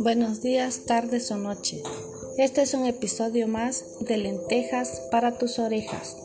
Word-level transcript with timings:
Buenos 0.00 0.42
días, 0.42 0.82
tardes 0.86 1.28
o 1.32 1.38
noches. 1.38 1.82
Este 2.36 2.62
es 2.62 2.72
un 2.72 2.86
episodio 2.86 3.48
más 3.48 3.84
de 3.98 4.16
Lentejas 4.16 5.02
para 5.10 5.38
tus 5.38 5.58
orejas. 5.58 6.16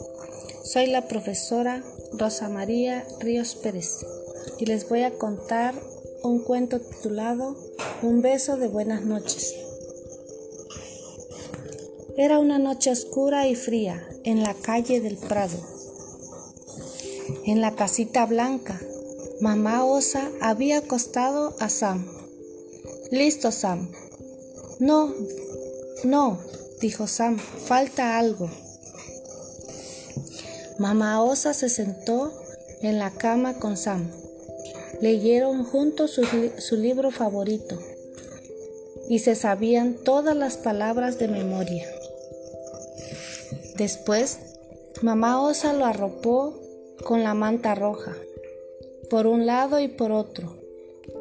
Soy 0.63 0.85
la 0.85 1.07
profesora 1.07 1.83
Rosa 2.11 2.49
María 2.49 3.03
Ríos 3.19 3.55
Pérez 3.55 4.05
y 4.59 4.67
les 4.67 4.87
voy 4.87 5.01
a 5.01 5.17
contar 5.17 5.73
un 6.21 6.43
cuento 6.43 6.81
titulado 6.81 7.57
Un 8.03 8.21
beso 8.21 8.57
de 8.57 8.67
buenas 8.67 9.05
noches. 9.05 9.55
Era 12.15 12.37
una 12.37 12.59
noche 12.59 12.91
oscura 12.91 13.47
y 13.47 13.55
fría 13.55 14.07
en 14.23 14.43
la 14.43 14.53
calle 14.53 15.01
del 15.01 15.17
Prado. 15.17 15.57
En 17.47 17.59
la 17.59 17.73
casita 17.73 18.27
blanca, 18.27 18.79
mamá 19.41 19.83
Osa 19.83 20.29
había 20.41 20.77
acostado 20.77 21.55
a 21.59 21.69
Sam 21.69 22.22
Listo, 23.11 23.51
Sam. 23.51 23.91
No, 24.79 25.13
no, 26.03 26.39
dijo 26.81 27.07
Sam, 27.07 27.37
falta 27.37 28.17
algo. 28.17 28.49
Mamá 30.79 31.23
Osa 31.23 31.53
se 31.53 31.69
sentó 31.69 32.33
en 32.81 32.99
la 32.99 33.11
cama 33.11 33.59
con 33.59 33.77
Sam. 33.77 34.09
Leyeron 35.01 35.63
juntos 35.63 36.11
su, 36.11 36.25
su, 36.57 36.75
libro 36.75 37.11
favorito 37.11 37.77
y 39.09 39.19
se 39.19 39.35
sabían 39.35 39.95
todas 39.95 40.35
las 40.35 40.57
palabras 40.57 41.19
de 41.19 41.27
memoria. 41.27 41.87
Después, 43.77 44.39
mamá 45.01 45.41
Osa 45.41 45.73
lo 45.73 45.85
arropó 45.85 46.59
con 47.03 47.23
la 47.23 47.33
manta 47.33 47.75
roja, 47.75 48.15
por 49.09 49.27
un 49.27 49.45
lado 49.45 49.79
y 49.79 49.87
por 49.87 50.11
otro, 50.11 50.62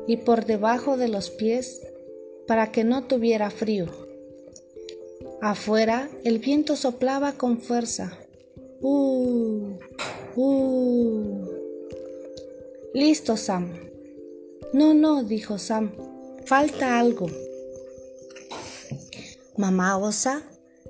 y 0.06 0.18
por 0.18 0.44
debajo 0.44 0.96
de 0.96 1.08
los 1.08 1.30
pies 1.30 1.80
para 2.46 2.72
que 2.72 2.84
no 2.84 3.04
tuviera 3.04 3.50
frío. 3.50 3.86
Afuera 5.40 6.08
el 6.24 6.38
viento 6.38 6.76
soplaba 6.76 7.32
con 7.32 7.60
fuerza. 7.60 8.18
¡Uh! 8.80 9.78
¡Uh! 10.36 11.48
Listo, 12.94 13.36
Sam. 13.36 13.72
No, 14.72 14.94
no, 14.94 15.22
dijo 15.22 15.58
Sam. 15.58 15.92
Falta 16.44 16.98
algo. 16.98 17.26
Mamá 19.56 19.98
Osa 19.98 20.42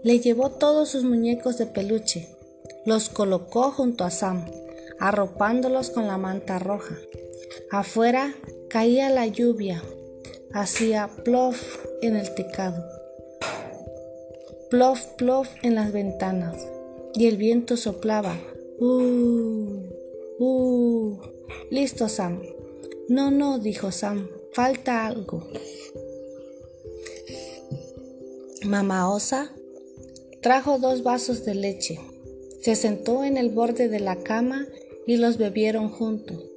le 0.03 0.21
llevó 0.21 0.51
todos 0.51 0.89
sus 0.89 1.05
muñecos 1.05 1.59
de 1.59 1.67
peluche. 1.67 2.29
Los 2.85 3.09
colocó 3.09 3.71
junto 3.71 4.05
a 4.05 4.11
Sam, 4.11 4.45
arropándolos 4.99 5.91
con 5.91 6.07
la 6.07 6.19
manta 6.19 6.59
roja. 6.59 6.97
Afuera 7.71 8.35
Caía 8.73 9.11
la 9.11 9.27
lluvia, 9.27 9.83
hacía 10.55 11.11
plof 11.25 11.63
en 12.01 12.17
el 12.17 12.35
tecado, 12.35 12.83
plof, 14.71 15.05
plof 15.19 15.47
en 15.63 15.75
las 15.75 15.93
ventanas, 15.93 16.57
y 17.13 17.27
el 17.27 17.37
viento 17.37 17.77
soplaba. 17.77 18.35
Uh, 18.81 19.83
uh. 20.39 21.21
Listo, 21.71 22.09
Sam. 22.09 22.41
No, 23.11 23.31
no, 23.31 23.59
dijo 23.59 23.93
Sam, 23.93 24.31
falta 24.55 25.07
algo. 25.07 25.47
Mamá 28.65 29.13
Osa 29.13 29.53
trajo 30.41 30.79
dos 30.79 31.03
vasos 31.03 31.45
de 31.45 31.55
leche. 31.55 32.01
Se 32.63 32.75
sentó 32.75 33.23
en 33.23 33.37
el 33.37 33.51
borde 33.51 33.89
de 33.89 34.01
la 34.01 34.23
cama 34.23 34.67
y 35.07 35.19
los 35.19 35.37
bebieron 35.37 35.91
juntos. 35.91 36.52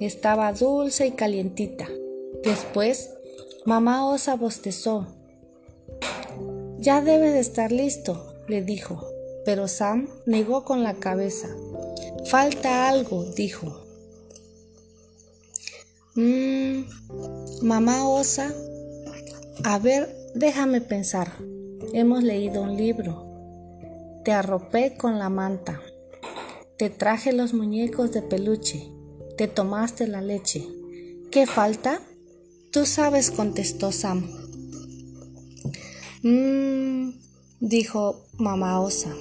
Estaba 0.00 0.52
dulce 0.52 1.06
y 1.06 1.12
calientita. 1.12 1.88
Después, 2.44 3.14
mamá 3.64 4.06
osa 4.06 4.36
bostezó. 4.36 5.06
Ya 6.78 7.00
debe 7.00 7.30
de 7.30 7.40
estar 7.40 7.72
listo, 7.72 8.34
le 8.46 8.60
dijo, 8.60 9.08
pero 9.46 9.68
Sam 9.68 10.08
negó 10.26 10.64
con 10.64 10.82
la 10.82 10.94
cabeza. 10.94 11.48
Falta 12.26 12.90
algo, 12.90 13.24
dijo. 13.24 13.86
Mmm, 16.14 16.82
mamá 17.62 18.06
osa. 18.06 18.52
A 19.64 19.78
ver, 19.78 20.14
déjame 20.34 20.82
pensar. 20.82 21.32
Hemos 21.94 22.22
leído 22.22 22.60
un 22.60 22.76
libro. 22.76 23.24
Te 24.24 24.32
arropé 24.32 24.94
con 24.98 25.18
la 25.18 25.30
manta. 25.30 25.80
Te 26.76 26.90
traje 26.90 27.32
los 27.32 27.54
muñecos 27.54 28.12
de 28.12 28.20
peluche 28.20 28.92
te 29.36 29.48
tomaste 29.48 30.06
la 30.06 30.22
leche. 30.22 30.66
¿Qué 31.30 31.46
falta? 31.46 32.00
Tú 32.72 32.86
sabes, 32.86 33.30
contestó 33.30 33.92
Sam. 33.92 34.30
Mmm, 36.22 37.10
dijo 37.60 38.24
mamá 38.38 38.80
osa. 38.80 39.14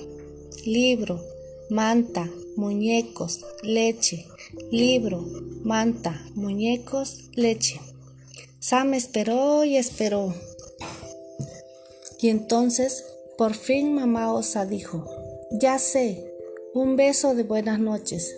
Libro, 0.65 1.21
manta, 1.69 2.29
muñecos, 2.55 3.45
leche. 3.61 4.25
Libro, 4.71 5.25
manta, 5.63 6.25
muñecos, 6.33 7.29
leche. 7.33 7.81
Sam 8.59 8.93
esperó 8.93 9.65
y 9.65 9.75
esperó. 9.75 10.33
Y 12.21 12.29
entonces, 12.29 13.03
por 13.37 13.53
fin 13.53 13.93
mamá 13.93 14.31
osa 14.33 14.65
dijo, 14.65 15.05
ya 15.51 15.77
sé, 15.77 16.23
un 16.73 16.95
beso 16.95 17.35
de 17.35 17.43
buenas 17.43 17.79
noches 17.79 18.35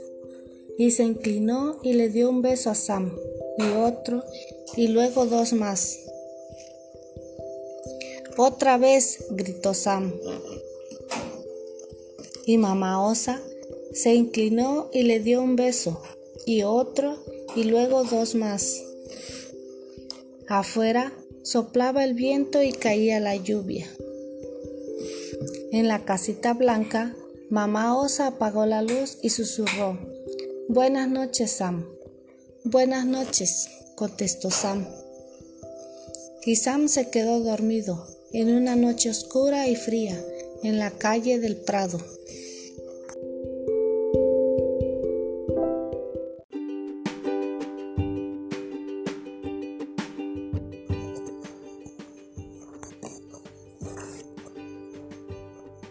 y 0.77 0.91
se 0.91 1.03
inclinó 1.03 1.79
y 1.83 1.93
le 1.93 2.09
dio 2.09 2.29
un 2.29 2.41
beso 2.41 2.69
a 2.69 2.75
Sam 2.75 3.17
y 3.57 3.63
otro 3.75 4.23
y 4.75 4.87
luego 4.89 5.25
dos 5.25 5.53
más. 5.53 5.99
Otra 8.37 8.77
vez, 8.77 9.25
gritó 9.31 9.73
Sam. 9.73 10.13
Y 12.45 12.57
mamá 12.57 13.03
Osa 13.03 13.41
se 13.93 14.13
inclinó 14.13 14.89
y 14.93 15.03
le 15.03 15.19
dio 15.19 15.41
un 15.41 15.55
beso 15.55 16.01
y 16.45 16.61
otro 16.61 17.17
y 17.55 17.63
luego 17.63 18.03
dos 18.03 18.35
más. 18.35 18.83
Afuera 20.47 21.11
soplaba 21.41 22.03
el 22.03 22.13
viento 22.13 22.61
y 22.61 22.71
caía 22.71 23.19
la 23.19 23.35
lluvia. 23.35 23.89
En 25.71 25.87
la 25.87 26.05
casita 26.05 26.53
blanca, 26.53 27.15
mamá 27.49 27.97
Osa 27.97 28.27
apagó 28.27 28.65
la 28.65 28.81
luz 28.81 29.17
y 29.23 29.31
susurró. 29.31 29.97
Buenas 30.69 31.07
noches, 31.07 31.51
Sam. 31.51 31.85
Buenas 32.65 33.05
noches, 33.05 33.69
contestó 33.95 34.51
Sam. 34.51 34.85
Y 36.45 36.57
Sam 36.57 36.89
se 36.89 37.09
quedó 37.09 37.39
dormido 37.39 38.05
en 38.33 38.53
una 38.53 38.75
noche 38.75 39.09
oscura 39.09 39.69
y 39.69 39.77
fría 39.77 40.21
en 40.63 40.77
la 40.77 40.91
calle 40.91 41.39
del 41.39 41.55
Prado. 41.55 41.99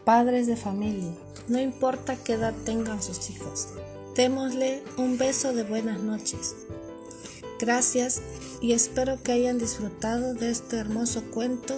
Padres 0.04 0.46
de 0.46 0.56
familia, 0.56 1.16
no 1.48 1.58
importa 1.58 2.18
qué 2.22 2.34
edad 2.34 2.54
tengan 2.66 3.02
sus 3.02 3.30
hijos, 3.30 3.68
Démosle 4.16 4.82
un 4.96 5.18
beso 5.18 5.52
de 5.52 5.62
buenas 5.62 6.00
noches. 6.00 6.56
Gracias 7.60 8.22
y 8.62 8.72
espero 8.72 9.22
que 9.22 9.32
hayan 9.32 9.58
disfrutado 9.58 10.32
de 10.32 10.50
este 10.50 10.78
hermoso 10.78 11.22
cuento 11.30 11.74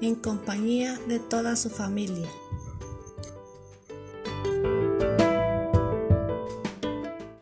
en 0.00 0.16
compañía 0.16 0.98
de 1.06 1.20
toda 1.20 1.54
su 1.54 1.70
familia. 1.70 2.28